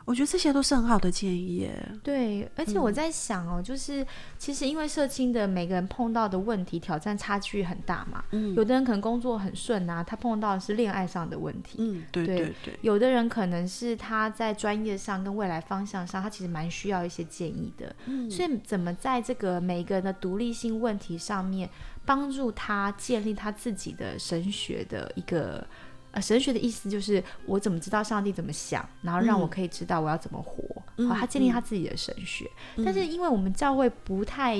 [0.09, 1.71] 我觉得这些都是很好的建议耶。
[2.03, 4.05] 对，而且我在想哦，就是
[4.39, 11.77] 其实因为社青的每个人碰到的问题挑战差距很大嘛，嗯有的人可能工作很顺啊，他碰到的是恋爱上的问题。
[11.79, 17.95] 嗯，对对对对，有的人可能是他在专业上跟未来方向上，他其实蛮需要一些建议的。
[18.07, 21.69] 嗯所以怎么在这个每个人的独立性问题上面，
[22.07, 25.67] 帮助他建立他自己的神学的一个。
[26.13, 29.51] 呃，神学的意思就是我怎么知道上帝怎么想，然后让我嗯。
[29.51, 30.65] 可以知道我要怎么活。
[30.97, 31.53] 嗯好，他建立嗯。
[31.53, 32.51] 他自己的神学。
[32.85, 34.55] 但是因为我们教会不太，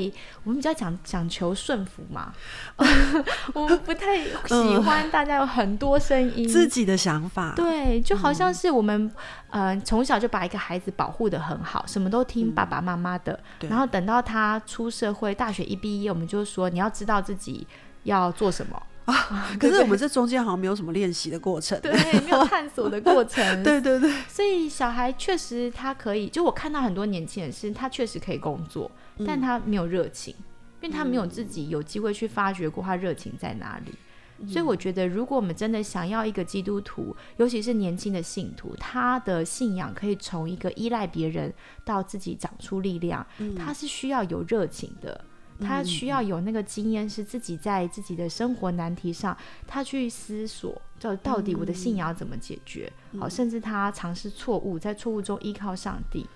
[0.45, 2.33] 我们比较讲讲求顺服嘛，
[3.55, 8.35] 我们不太喜欢大家有很多声 音，自己的想法，对，就好嗯。
[8.35, 9.11] 像是我们，
[9.51, 17.67] 呃，从小就把一个孩子保护的很好，什么都听爸爸妈妈的，嗯然后等到他出社会，大学一毕业，我们就说你要知道自己
[18.05, 18.81] 要做什么，
[19.59, 21.81] 可是我们这中间好像没有什么练习的过程。
[21.81, 30.35] 对，没有探索的过程， 对对对，所以小孩确实他可以，就我看到很多年轻人是，他确实可以工作，嗯但他没有热情，
[30.83, 33.93] 因为他没有自己有机会去发掘过他热情在哪里。
[33.93, 41.53] 嗯所以我觉得，如果我们真的想要一个基督徒，尤其是年轻的信徒，他的信仰可以从一个依赖别人
[41.85, 45.25] 到自己长出力量，嗯他是需要有热情的。
[45.61, 52.93] 他需要有那个经验，是自己在自己的生活难题上，他去思索，就到底我的信仰要怎么解决。
[53.19, 56.29] 好，甚至他尝试错误，在错误中依靠上帝，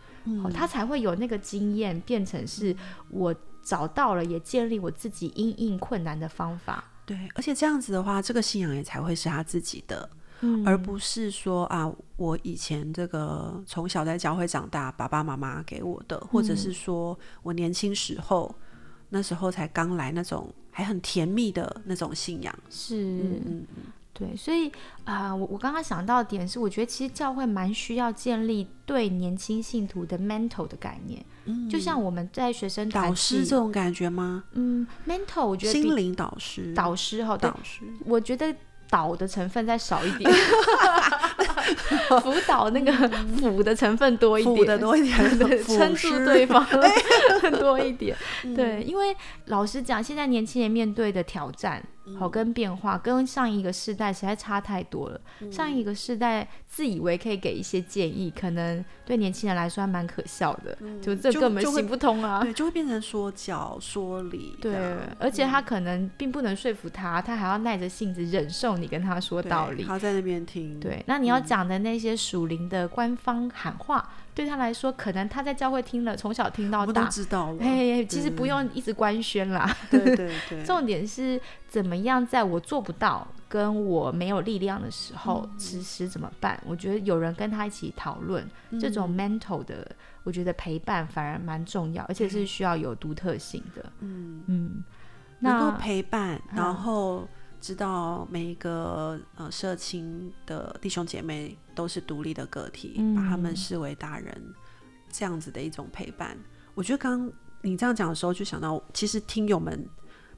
[0.43, 2.75] 好，他才会有那个经验，变成是
[3.11, 6.83] 我找到了，也建立我自己应应困难的方法。
[7.05, 10.09] 对，而且这样子的话，这个信仰也才会是他自己的，
[10.41, 10.67] 嗯。
[10.67, 18.55] 而不是说啊，我以前这个从小在教会长大，爸爸妈妈给我的，或者是说我年轻时候
[19.15, 22.55] 那时候才刚来那种还很甜蜜的那种信仰。
[22.71, 23.67] 是，嗯嗯
[24.15, 24.69] 对，所以
[25.05, 34.45] 啊、呃我我刚刚想到的点是，我觉得其实教会蛮需要建立对年轻信徒的 mental 的概念，嗯，就像我们在学生团导师契这种感觉吗？
[34.53, 38.55] 嗯，mental 我觉得心灵导师，导师哈，对导师，我觉得
[38.89, 40.31] 导的成分再少一点，
[42.23, 42.93] 辅导那个
[43.41, 46.67] 辅的成分多一点，辅的多一点， 对，撑住对方
[47.59, 48.17] 多一点。
[48.55, 49.15] 对，因为
[49.47, 51.83] 老实讲，现在年轻人面对的挑战，
[52.19, 55.21] 好跟变化，跟上一个世代实在差太多了。
[55.51, 62.41] 上一个世代自以为可以给一些建议，可能对年轻人来说还蛮可笑的，就这根本行不通啊。
[62.43, 64.75] 对，就会变成说教说理对，，
[65.19, 69.85] 而且他可能并不能说服他，他还要耐着性子忍受你跟他说道理。
[69.85, 77.59] 他在那边听，对，那你要讲的那些属灵的官方喊话，对他来说，可能他在教会听了，从小听到大，知道了。
[77.61, 79.77] 嘿，其实不用一直官宣啦。
[79.91, 86.59] 对对对，重点是怎么样，在我做不到、跟我没有力量的时候，此时怎么办？
[86.67, 88.49] 我觉得有人跟他一起讨论
[88.81, 89.87] 这种 mental 的，
[90.23, 93.93] 我觉得陪伴反而蛮重要，而且是需要有独特性的。
[94.01, 94.85] 嗯，嗯，
[95.41, 97.29] 能够那陪伴，嗯然后
[97.63, 104.37] 知道每一个呃社青的弟兄姐妹都是独立的个体，嗯把他们视为大人，
[105.11, 106.37] 这样子的一种陪伴。
[106.75, 109.89] 我觉得刚刚你这样讲的时候，就想到其实听友们。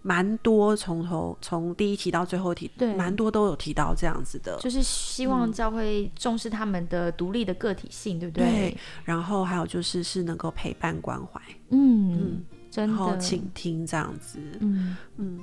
[0.07, 8.45] 蛮多从头从第一题到最后一题，对蛮多都有提到这样子的，就是希望教会重视他们的独立的个体性，对不对？
[8.45, 14.95] 对然后还有就是是能够陪伴关怀，嗯，真然后的，倾听这样子，嗯。
[15.17, 15.41] 嗯，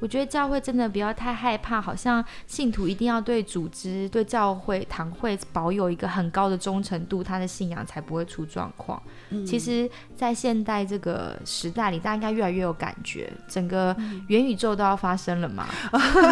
[0.00, 9.02] 我觉得教会真的不要太害怕，好像信徒一定要对组织、对教会、堂会保有一个很高的忠诚度，他的信仰才不会出状况。
[9.30, 13.96] 嗯其实，在现代这个时代里，大家应该越来越有感觉，整个
[14.28, 15.66] 元宇宙都要发生了嘛。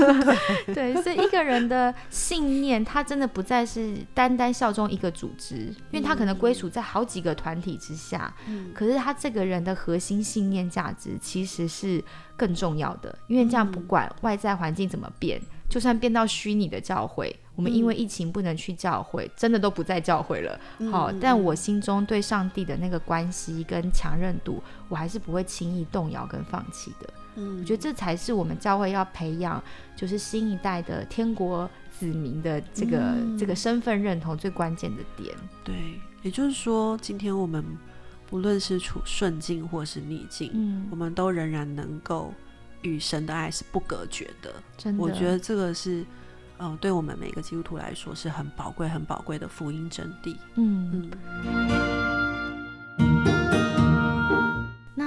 [0.75, 5.57] 对，所以一个人的信念，他真的不再是单单效忠一个组织，
[5.91, 8.33] 因为他可能归属在好几个团体之下。
[8.75, 12.03] 可是他这个人的核心信念价值其实是
[12.37, 20.59] 更重要的，因为这样不管外在环境怎么变，就算变到虚拟的教会，我们因为疫情不能去教会，真的都不在教会了。
[20.91, 27.09] 好，但我心中对上帝的那个关系跟强韧度，我还是不会轻易动摇跟放弃的。
[27.37, 29.63] 嗯我觉得这才是我们教会要培养，
[29.97, 35.35] 就是新一代的天国子民的这个、嗯这个身份认同最关键的点。
[35.65, 35.75] 对，
[36.23, 37.65] 也就是说，今天我们
[38.35, 42.35] 不论是处顺境或是逆境，嗯我，们都仍然能够
[42.83, 44.53] 与神的爱是不隔绝的。
[44.77, 46.05] 真的，我觉得这个是，
[46.59, 50.37] 呃，对我们每个基督徒来说是很宝贵、很宝贵的福音真谛。
[50.57, 51.09] 嗯。
[51.45, 51.94] 嗯，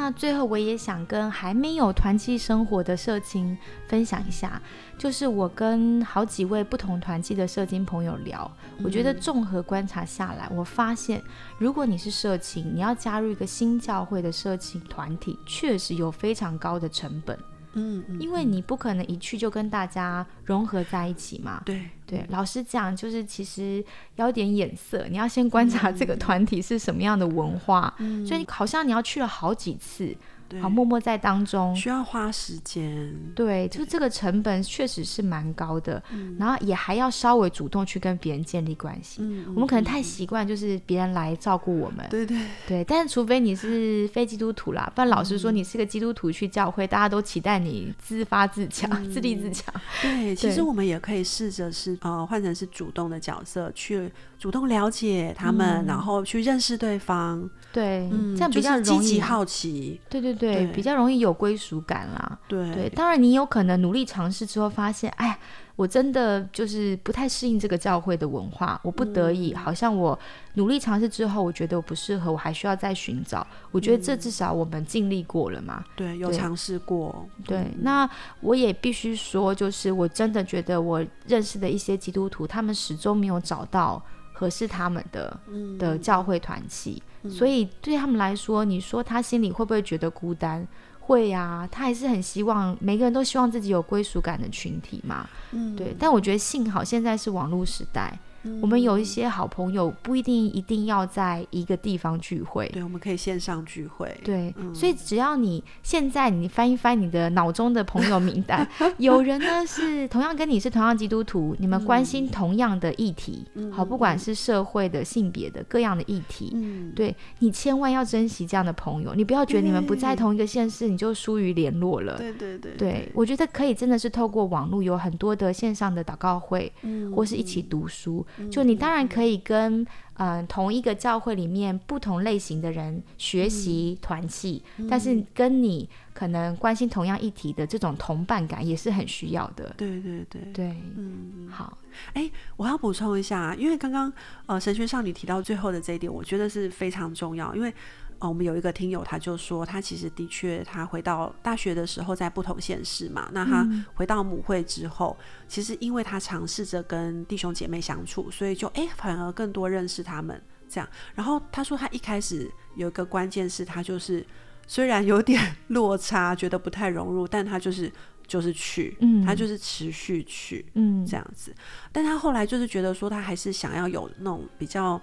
[0.08, 3.58] 那最后我也想跟还没有团契生活的社青
[3.90, 4.62] 分享一下，
[4.98, 8.50] 就是我跟好几位不同团契的社青朋友聊，
[8.82, 11.22] 我觉得综合观察下来，我发现
[11.58, 17.38] 如果你是社青，你要加入一个新教会的社青团体，确实有非常高的成本。
[17.78, 21.62] 嗯，因为你不可能一去就跟大家融合在一起嘛。
[21.64, 23.84] 对对，老实讲，就是其实
[24.16, 27.94] 要点眼色，你要先观察这个团体是什么样的文化，
[28.28, 30.16] 所以好像你要去了好几次。
[30.62, 33.14] 好，默默在当中需要花时间。
[33.36, 36.02] 对，就这个成本确实是蛮高的，
[36.40, 39.22] 然后也还要稍微主动去跟别人建立关系。
[39.48, 42.06] 我们可能太习惯就是别人来照顾我们。
[42.10, 42.38] 对对
[42.68, 49.74] 对，但是除非你是非基督徒啦，不然老实说，你是个基督徒去教会，大家都期待你自发自强、自立自强。
[50.02, 54.12] 对，其实我们也可以试着是呃换成是主动的角色去。
[54.38, 62.40] 主动了解他们，然后去认识对方，对，这样比较积极好奇，对对对，比较容易有归属感啦。
[62.48, 65.38] 对对，当然你有可能努力尝试之后发现，哎呀。
[65.78, 70.18] 我真的就是不太适应这个教会的文化，我不得已，好像我
[70.56, 73.46] 努力尝试之后，我觉得我不适合，我还需要再寻找。
[73.70, 75.86] 我觉得这至少我们尽力过了嘛。
[75.96, 77.30] 对，有尝试过。
[77.46, 78.10] 对，那
[78.42, 84.04] 我也必须说，就是我真的觉得我认识的一些基督徒，他们始终没有找到
[84.38, 85.40] 合适他们的
[85.80, 90.68] 的教会团契，所以对他们来说，你说他心里会不会觉得孤单？
[91.00, 95.28] 会呀，他还是很希望每个人都希望自己有归属感的群体嘛。
[95.52, 95.96] 嗯，对。
[95.98, 98.20] 但我觉得幸好现在是网络时代。
[98.62, 102.68] 我们有一些好朋友，不一定一定要在一个地方聚会。
[102.70, 104.16] 对，我们可以线上聚会。
[104.24, 108.68] 对，所以只要你现在你翻一翻你的脑中的朋友名单，
[108.98, 122.18] 有人呢是同样跟你是同样基督徒，你们关心同样的议题，好，不管是社会的、性别的各样的议题，嗯，对你千万要珍惜这样的朋友，你不要觉得你们不在同一个县市，你就疏于联络了。
[122.18, 128.26] 对对对，对我觉得可以真的是透过网络有很多的线上的祷告会，嗯，或是一起读书。
[128.52, 129.86] 就你当然可以跟
[130.16, 139.74] 嗯同一个教会里面不同类型的人学习团契，但是跟你可能关心同样议题的这种同伴感也是很需要的。
[139.78, 141.78] 对对对对，嗯，好，
[142.14, 144.12] 哎，我要补充一下，因为刚刚
[144.46, 147.74] 呃神学上你提到最后的这一点，我觉得是非常重要，因为。
[148.20, 153.30] 哦，我们有一个听友，他就说，他其实的确，他回到大学的时候在不同县市嘛。
[153.32, 155.16] 那他回到母会之后，
[155.48, 160.90] 其实因为他尝试着跟弟兄姐妹相处，所以就哎，反而更多认识他们这样。
[161.16, 164.26] 然后他说，他一开始有一个关键是他就是
[164.66, 167.92] 虽然有点 落差，觉得不太融入，但他就是
[168.28, 171.56] 就是去，嗯，他就是持续去，嗯，这样子。
[171.92, 175.00] 但他后来就是觉得说，他还是想要有那种比较。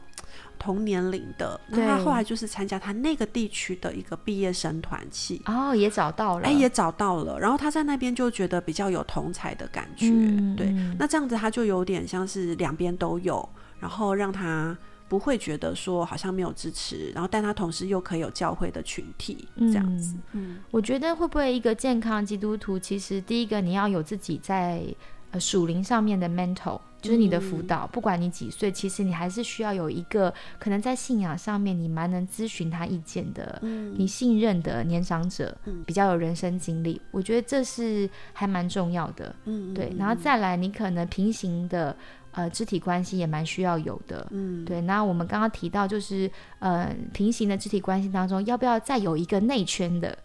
[0.59, 7.39] 同年龄的，那他后来就是参加他那个地区的一个毕业生团契哦，也找到了，哎，也找到了。
[7.39, 10.09] 然后他在那边就觉得比较有同才的感觉，
[10.57, 10.73] 对。
[10.99, 13.47] 那这样子他就有点像是两边都有，
[13.79, 14.77] 然后让他
[15.09, 20.17] 不会觉得说好像没有支持，然后但他同时又可以有教会的群体这样子。
[20.33, 24.83] 嗯，我觉得会不会一个健康基督徒，其实第一个你要有自己在
[25.31, 26.81] 呃属灵上面的 mental。
[27.05, 39.37] 就是你的辅导，不管你几岁，其实你还是需要有一个可能在信仰上面你蛮能咨询他意见的，你信任的年长者，比较有人生经历，我觉得这是还蛮重要的。
[39.45, 41.95] 嗯，对，然后再来，你可能平行的。
[42.37, 44.81] 呃，肢体关系也蛮需要有的，嗯，对。
[44.81, 46.29] 那我们刚刚提到，就是
[46.59, 50.19] 呃，平行的肢体关系当中，要不要再有一个内圈的，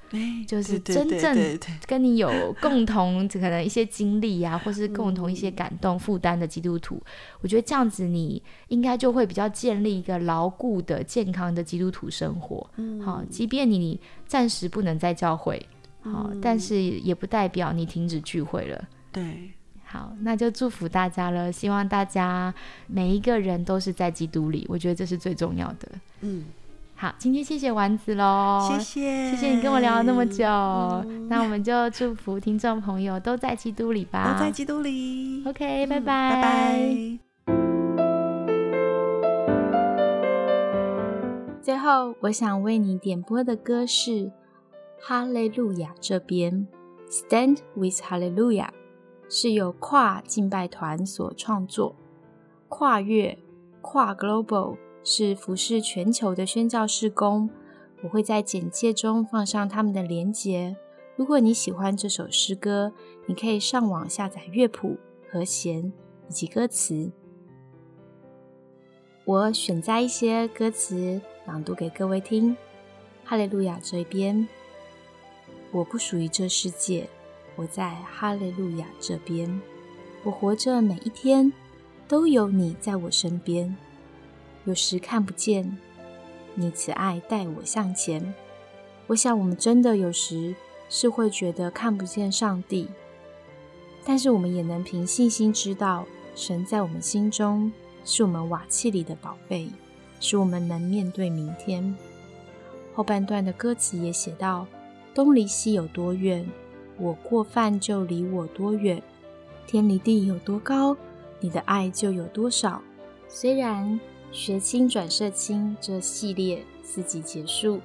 [0.47, 6.99] 就是真正跟你有共同可能一些经历啊，或是共同一些感动负担的基督徒？
[7.41, 12.67] 我觉得这样子，你应该就会比较建立一个牢固的、健康的基督徒生活。
[12.77, 15.63] 嗯，好，即便你暂时不能在教会，
[16.01, 18.83] 好，但是也不代表你停止聚会了。
[19.11, 19.51] 对。
[19.91, 21.51] 好，那就祝福大家了。
[21.51, 22.53] 希望大家
[22.85, 25.89] 每一个人都是在基督里，我觉得这是最重要的。
[26.21, 26.45] 嗯，
[26.93, 30.45] 好，今天谢谢丸子喽，谢谢，谢谢你跟我聊了那么久。
[31.27, 35.43] 那我们就祝福听众朋友都在基督里吧，都在基督里。
[35.47, 36.03] OK，拜拜，
[36.35, 37.19] 拜拜。
[41.63, 44.11] 最后，我想为你点播的歌是
[45.01, 46.67] 《哈利路亚》这边
[47.09, 48.69] ，Stand with Hallelujah。
[49.29, 51.95] 是由跨敬拜团所创作，
[52.67, 53.37] 跨越
[53.79, 57.49] 跨 Global 是服饰全球的宣教事工。
[58.01, 60.75] 我会在简介中放上他们的连结。
[61.15, 62.93] 如果你喜欢这首诗歌，
[63.25, 64.97] 你可以上网下载乐谱、
[65.29, 65.91] 和弦
[66.29, 67.11] 以及歌词。
[69.25, 72.55] 我选在一些歌词朗读给各位听。
[73.25, 74.47] 哈利路亚这边
[75.71, 77.07] 我不属于这世界，
[77.59, 79.61] 我在哈利路亚这边。
[80.23, 81.51] 我活着每一天
[82.07, 83.75] 都有你在我身边，
[84.63, 85.77] 有时看不见，
[86.55, 88.33] 你慈爱带我向前。
[89.07, 90.55] 我想我们真的有时
[90.87, 92.87] 是会觉得看不见上帝，
[94.05, 96.05] 但是我们也能凭信心知道，
[96.35, 97.69] 神在我们心中
[98.05, 99.69] 是我们瓦器里的宝贝，
[100.21, 101.93] 使我们能面对明天。
[102.95, 104.65] 后半段的歌词也写到。
[105.11, 106.47] 东离西有多远，
[106.99, 108.99] 我过犯就离我多远；
[109.65, 110.95] 天离地有多高，
[111.39, 112.81] 你的爱就有多少。
[113.27, 113.99] 虽然
[114.31, 117.79] 学青转社青这系列四集结束，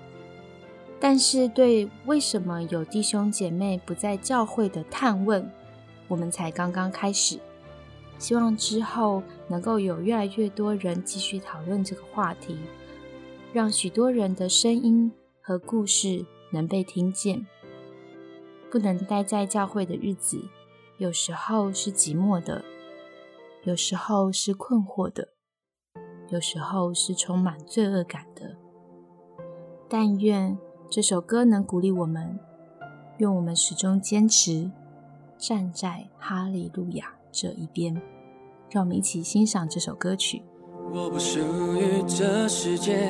[0.98, 5.48] 但是对为什么有弟兄姐妹不在教会的探问，
[6.08, 7.38] 我们才刚刚开始。
[8.18, 12.56] 希望之后能够有越来越多人继续讨论这个话题，
[13.52, 16.26] 让许多人的声音和故事。
[16.50, 17.44] 能被听见，
[18.74, 20.48] 不能待在教会的日子，
[20.98, 22.64] 有时候是寂寞的，
[23.62, 25.28] 有时候是困惑的，
[26.30, 28.56] 有时候是充满罪恶感的。
[29.88, 30.58] 但愿
[30.90, 32.40] 这首歌能鼓励我们，
[33.18, 34.72] 愿我们始终坚持
[35.38, 38.02] 站在哈利路亚这一边。
[38.70, 40.42] 让我们一起欣赏这首歌曲。
[40.92, 41.38] 我不属
[41.76, 43.08] 于这世界。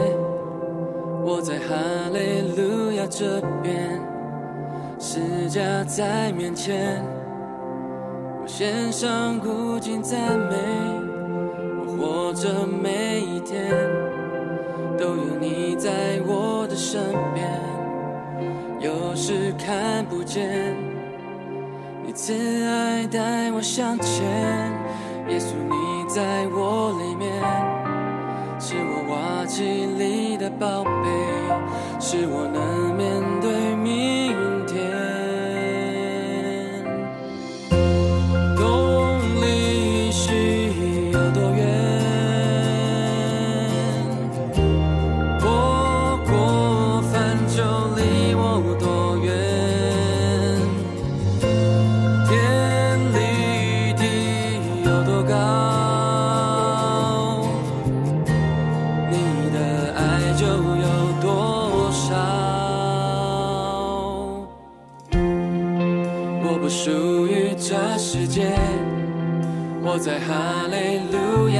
[1.24, 3.98] 我在哈利路亚这边，
[5.06, 7.04] 释迦在面前，
[8.40, 10.56] 我献上无尽赞美。
[11.78, 13.70] 我活着每一天，
[14.98, 15.90] 都有你在
[16.26, 17.02] 我的身
[17.34, 17.46] 边。
[18.80, 20.74] 有时看不见，
[22.02, 22.32] 你慈
[22.64, 24.24] 爱带我向前。
[25.28, 27.30] 耶稣，你在我里面，
[28.58, 30.90] 是我瓦器里的宝贝。
[32.00, 32.83] 是我能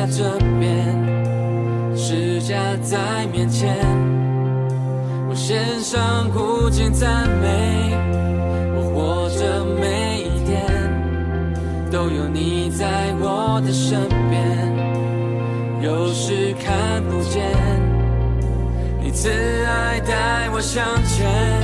[0.06, 3.76] 这边，释迦在面前，
[5.28, 7.94] 我献上无尽赞美。
[8.76, 10.60] 我活着每一天，
[11.90, 14.74] 都有你在我的身边。
[15.80, 17.42] 有时看不见，
[19.02, 21.63] 你慈爱带我向前。